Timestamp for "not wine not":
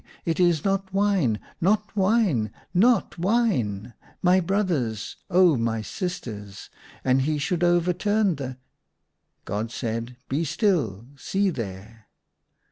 0.65-1.95, 1.61-3.19